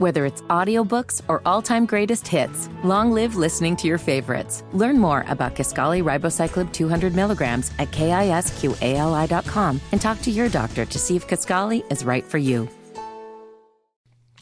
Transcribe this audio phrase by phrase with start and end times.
[0.00, 4.64] Whether it's audiobooks or all-time greatest hits, long live listening to your favorites.
[4.72, 10.98] Learn more about Kisqali Ribociclib 200 milligrams at kisqali.com and talk to your doctor to
[10.98, 12.66] see if Kisqali is right for you.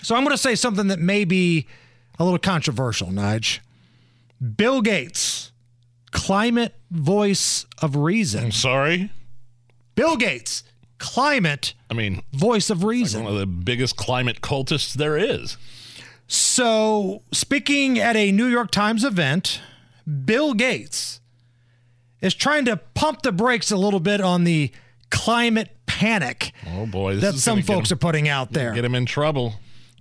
[0.00, 1.66] So I'm going to say something that may be
[2.20, 3.58] a little controversial, Nige.
[4.56, 5.50] Bill Gates,
[6.12, 8.44] climate voice of reason.
[8.44, 9.10] I'm sorry.
[9.96, 10.62] Bill Gates,
[10.98, 13.24] climate I mean, voice of reason.
[13.24, 15.56] one of the biggest climate cultists there is.
[16.26, 19.60] So, speaking at a New York Times event,
[20.24, 21.20] Bill Gates
[22.20, 24.70] is trying to pump the brakes a little bit on the
[25.10, 28.72] climate panic Oh boy, that some folks him- are putting out there.
[28.74, 29.54] Get him in trouble.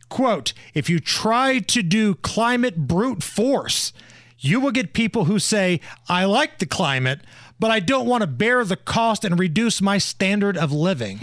[0.10, 3.94] Quote, if you try to do climate brute force,
[4.40, 7.22] you will get people who say, I like the climate,
[7.60, 11.18] but I don't want to bear the cost and reduce my standard of living.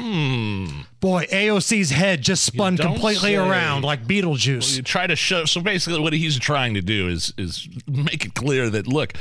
[1.01, 2.83] Boy, AOC's head just spun Hmm.
[2.83, 3.37] completely say.
[3.37, 4.77] around like Beetlejuice.
[4.77, 5.45] You try to show.
[5.45, 9.13] So basically, what he's trying to do is is make it clear that look,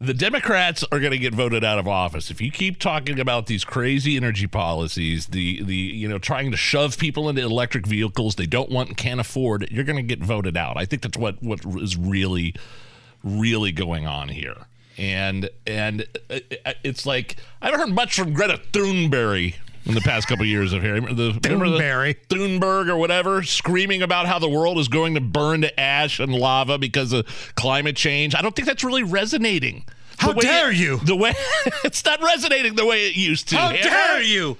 [0.00, 3.46] the Democrats are going to get voted out of office if you keep talking about
[3.46, 5.26] these crazy energy policies.
[5.26, 8.96] The the you know trying to shove people into electric vehicles they don't want and
[8.96, 9.68] can't afford.
[9.70, 10.76] You're going to get voted out.
[10.76, 12.54] I think that's what what is really
[13.26, 14.56] really going on here.
[14.98, 16.38] And and uh,
[16.82, 20.72] it's like I haven't heard much from Greta Thunberg in the past couple of years
[20.72, 20.98] of here.
[21.00, 22.16] The, remember the- Thunberg.
[22.28, 26.32] Thunberg or whatever, screaming about how the world is going to burn to ash and
[26.34, 28.34] lava because of climate change.
[28.34, 29.84] I don't think that's really resonating.
[30.18, 30.96] How dare it- you?
[31.00, 31.34] The way
[31.84, 33.56] it's not resonating the way it used to.
[33.56, 33.82] How Hammer.
[33.82, 34.56] dare you?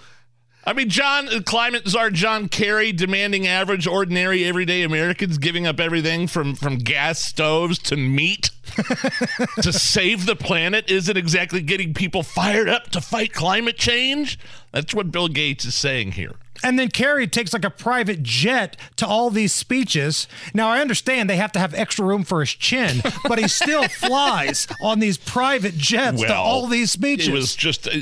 [0.66, 5.78] I mean, John, uh, climate czar John Kerry demanding average, ordinary, everyday Americans giving up
[5.78, 8.50] everything from from gas stoves to meat
[9.62, 14.40] to save the planet isn't exactly getting people fired up to fight climate change.
[14.72, 16.34] That's what Bill Gates is saying here.
[16.62, 20.26] And then Kerry takes like a private jet to all these speeches.
[20.54, 23.88] Now, I understand they have to have extra room for his chin, but he still
[23.88, 27.28] flies on these private jets to all these speeches.
[27.28, 27.92] It was just uh,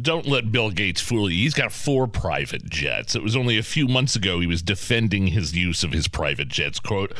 [0.00, 1.42] don't let Bill Gates fool you.
[1.42, 3.14] He's got four private jets.
[3.14, 6.48] It was only a few months ago he was defending his use of his private
[6.48, 6.80] jets.
[6.80, 7.12] Quote,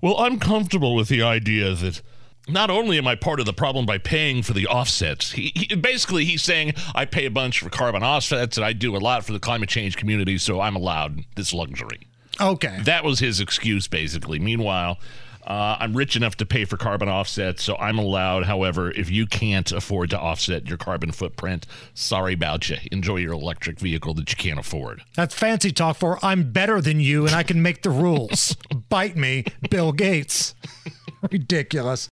[0.00, 2.02] "Well, I'm comfortable with the idea that."
[2.48, 5.74] Not only am I part of the problem by paying for the offsets, he, he
[5.76, 9.24] basically he's saying I pay a bunch for carbon offsets and I do a lot
[9.24, 12.06] for the climate change community, so I'm allowed this luxury.
[12.40, 12.80] okay.
[12.84, 14.38] That was his excuse, basically.
[14.38, 14.98] Meanwhile,
[15.46, 18.44] uh, I'm rich enough to pay for carbon offsets, so I'm allowed.
[18.44, 22.76] However, if you can't afford to offset your carbon footprint, sorry about you.
[22.90, 25.02] Enjoy your electric vehicle that you can't afford.
[25.16, 28.56] That's fancy talk for I'm better than you and I can make the rules.
[28.88, 30.54] Bite me, Bill Gates.
[31.30, 32.10] Ridiculous.